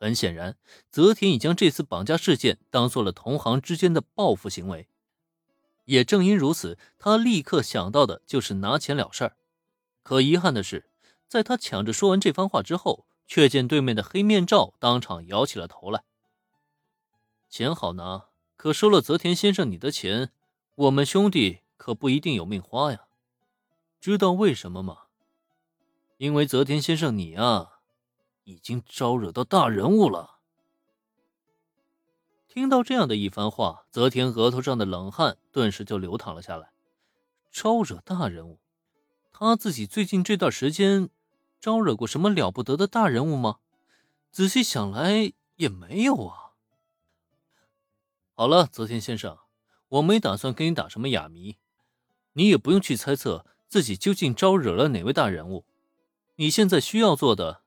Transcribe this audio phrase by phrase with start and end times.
[0.00, 0.56] 很显然，
[0.90, 4.88] 泽田已将这次绑架事件当做了同行之间的报复行为。
[5.84, 9.36] 也正因如此，他立刻想到的就是拿钱了事儿。
[10.02, 10.88] 可遗憾的是，
[11.28, 16.02] 在他抢着说完这番话之后，却见对面的黑面罩当场摇起了头来。
[17.50, 20.30] 钱好拿，可收了泽田先生你的钱，
[20.76, 23.04] 我们兄弟可不一定有命花呀。
[24.00, 25.02] 知道为什么吗？
[26.16, 27.79] 因为泽田先生你啊，
[28.50, 30.38] 已经招惹到大人物了。
[32.48, 36.72] 听到这样的一番话，泽田额头上的冷汗顿时就流淌了下来。
[37.52, 38.58] 招惹大人物，
[39.30, 41.08] 他自己最近这段时间
[41.60, 43.58] 招惹过什么了不得的大人物吗？
[44.32, 46.50] 仔细想来也没有啊。
[48.34, 49.38] 好了，泽田先生，
[49.88, 51.56] 我没打算跟你打什么哑谜，
[52.32, 55.64] 你也不用去猜测自己究竟招惹了哪位大人物。
[56.36, 57.62] 你现在需要做的，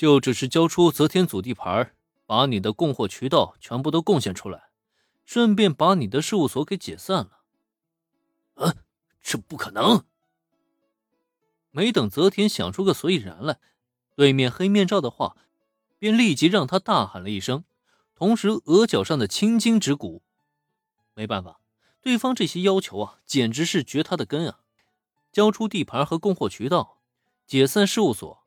[0.00, 1.92] 就只是交出泽田祖地牌
[2.24, 4.70] 把你的供货渠道全部都贡献出来，
[5.26, 7.42] 顺便把你的事务所给解散了。
[8.54, 8.76] 啊，
[9.20, 10.06] 这不可能！
[11.70, 13.58] 没等泽田想出个所以然来，
[14.16, 15.36] 对面黑面罩的话
[15.98, 17.64] 便立即让他大喊了一声，
[18.14, 20.22] 同时额角上的青筋直鼓。
[21.12, 21.60] 没办法，
[22.00, 24.60] 对方这些要求啊，简直是绝他的根啊！
[25.30, 27.02] 交出地盘和供货渠道，
[27.46, 28.39] 解散事务所。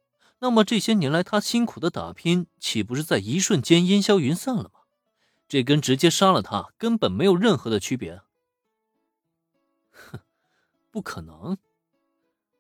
[0.44, 4.82] 那么这些年来他辛苦的打拼，岂不是在一瞬间烟消云散了吗？
[5.48, 8.22] 这跟直接杀了他根本没有任何的区别。
[9.94, 10.20] 哼，
[10.92, 11.58] 不可能！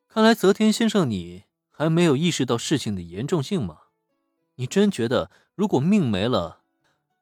[0.07, 3.79] 看来泽天先生你还没有意识到事情的严重性吗？
[4.55, 6.61] 你真觉得如果命没了，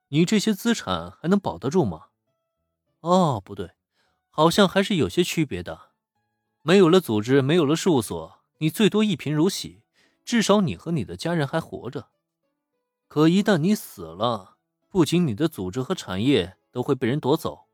[0.09, 2.09] 你这些资产还能保得住吗？
[2.99, 3.71] 哦，不对，
[4.29, 5.89] 好像还是有些区别的。
[6.61, 9.80] 没有了组织，没有了事务所，你最多一贫如洗。
[10.23, 12.09] 至少你和你的家人还活着，
[13.07, 17.67] 可一旦你死了，不仅你的组织和产业都会被人夺走，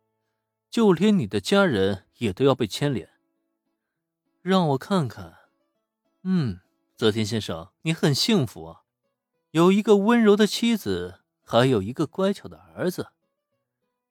[0.70, 3.10] 就连你的家人也都要被牵连。
[4.42, 5.36] 让我看看，
[6.24, 6.62] 嗯，
[6.96, 8.84] 泽田先生，你很幸福啊，
[9.52, 13.10] 有一个温柔的妻子，还有一个乖巧的儿子。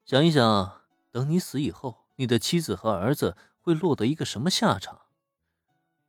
[0.05, 5.07] 想一想，等你死以后，你的妻子和儿子会落得一个什么下场？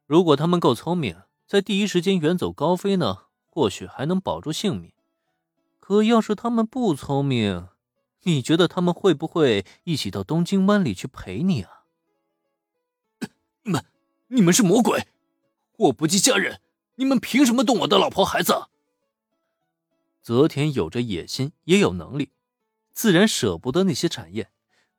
[0.06, 1.24] 如果他们够聪明。
[1.48, 4.92] 在第一时间远走高飞呢，或许还能保住性命。
[5.80, 7.70] 可要是他们不聪明，
[8.24, 11.84] 你觉得他们会不会一起到东京湾里去陪你啊？
[13.64, 13.86] 你们，
[14.28, 15.08] 你们是魔鬼！
[15.78, 16.60] 我不计家人，
[16.96, 18.68] 你们凭什么动我的老婆孩子？
[20.22, 22.32] 泽田有着野心，也有能力，
[22.92, 24.50] 自然舍不得那些产业。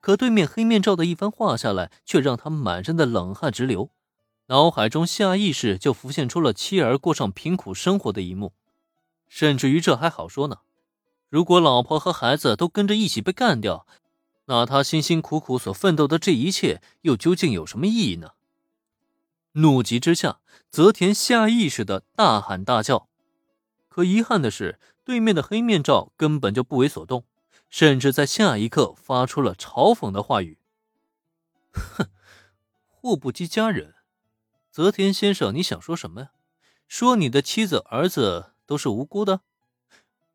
[0.00, 3.90] 可对面黑面罩的一番话下来，却让他满身的冷汗直流。
[4.48, 8.54] 脑海中下意识就浮现出了妻儿过上贫苦生活的一幕，
[9.28, 10.60] 甚至于这还好说呢。
[11.28, 13.86] 如果老婆和孩子都跟着一起被干掉，
[14.46, 18.30] 那他辛辛苦苦所奋斗的这一切又究竟有什么意义呢？
[19.52, 23.06] 怒极之下，泽田下意识的大喊大叫。
[23.90, 27.24] 可遗憾的是，对面的黑面罩根本就不为所动，
[27.68, 30.56] 甚至在下一刻发出了嘲讽的话语
[31.70, 32.06] ：“哼，
[32.86, 33.96] 祸不及家人。”
[34.78, 36.30] 泽田先生，你想说什么呀？
[36.86, 39.40] 说你的妻子、儿子都是无辜的？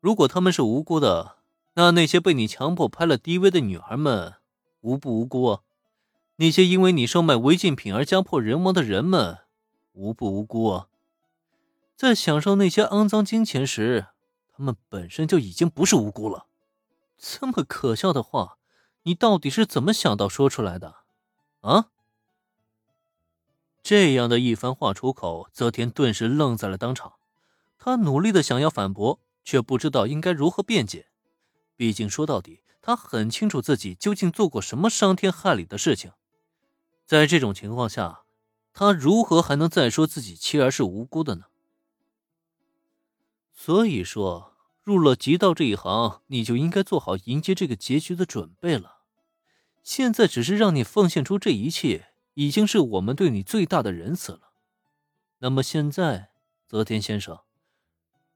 [0.00, 1.36] 如果他们是无辜的，
[1.76, 4.34] 那那些被你强迫拍了 DV 的女孩们
[4.82, 5.60] 无不无辜啊？
[6.36, 9.38] 那些因为你售卖违禁品而家破人亡的人们
[9.94, 10.88] 无不无辜啊？
[11.96, 14.08] 在享受那些肮脏金钱时，
[14.54, 16.44] 他们本身就已经不是无辜了。
[17.16, 18.58] 这么可笑的话，
[19.04, 20.96] 你到底是怎么想到说出来的？
[21.62, 21.86] 啊？
[23.84, 27.16] 这样的一番话出口，泽田顿时愣在了当场。
[27.78, 31.08] 他努力的想要反驳，却不知道应该如何辩解。
[31.76, 36.12] 毕竟说到底，他很清楚自己究竟做过什么伤天害理的事情。
[37.04, 38.22] 在这种情况下，
[38.72, 41.44] 他如何还能再说自己妻儿是无辜的呢？
[43.52, 49.00] 所以说，入了极道这一行，你就应该做好迎接这个结局的准备了。
[49.82, 52.13] 现在只是让你奉献出这一切。
[52.34, 54.50] 已经是我们对你最大的仁慈了。
[55.38, 56.30] 那么现在，
[56.66, 57.40] 泽田先生，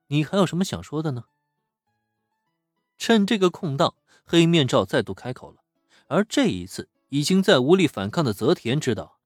[0.08, 1.24] 你还有什么想说的呢？
[2.96, 5.62] 趁这个空档，黑面罩再度开口了。
[6.06, 9.18] 而这一次，已经在无力反抗的泽田知道，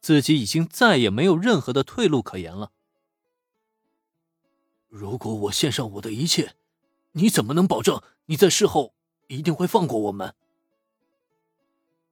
[0.00, 2.72] 自己已经再也没有任何的退路可言了。
[4.88, 6.56] 如果我献上我的一切，
[7.12, 8.94] 你怎么能保证你在事后
[9.28, 10.34] 一定会放过我们？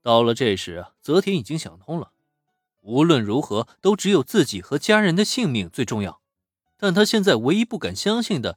[0.08, 2.12] 到了这时，泽田已经想通了，
[2.80, 6.22] 无论如何都只有自己和家人的性命最重要。
[6.78, 8.56] 但他现在唯一不敢相信的，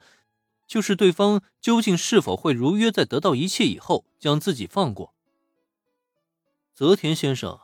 [0.66, 5.14] 就是对方究竟是否会如约在得到一切以后将自己放过。
[6.74, 7.60] 泽田先生，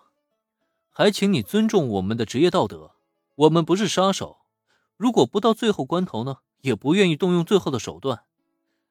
[0.90, 2.92] 还请你尊重我们的职业道德。
[3.36, 4.40] 我们不是杀手，
[4.98, 8.26] 如果不到最后关头呢，也不愿意动用最后的手段。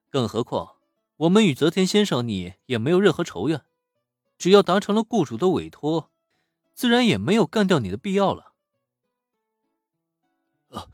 [0.08, 0.76] 更何况，
[1.18, 3.60] 我们与泽田先生你也没有任何仇怨，
[4.38, 6.10] 只要达成了雇主的委托，
[6.74, 8.52] 自然也没有干掉你的必要了。
[10.68, 10.88] 啊，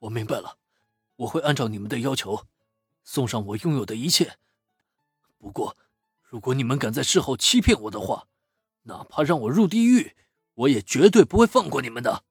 [0.00, 0.58] 我明白了，
[1.16, 2.46] 我会按照你们的要求，
[3.02, 4.38] 送上我拥有的一切。
[5.38, 5.76] 不过，
[6.22, 8.28] 如果你们敢在事后欺骗我的话，
[8.82, 10.14] 哪怕让我入地狱，
[10.54, 12.24] 我也绝对不会放过你们的。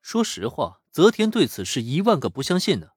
[0.00, 2.94] 说实话，泽田对此是一万个不相信的，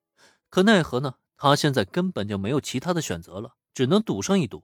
[0.50, 1.16] 可奈何呢？
[1.36, 4.64] 他现在根本就没有其他的选择了，只能赌上一赌。